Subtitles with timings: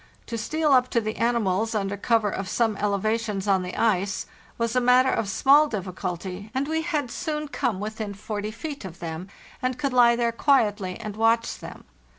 [0.25, 4.25] To steal up to the animals, under cover of some elevations on the ice,
[4.57, 8.97] was a matter of small difficulty, and we had soon come within 4o feet of
[8.97, 9.27] them,
[9.61, 11.83] and could lie there quietly and watch them.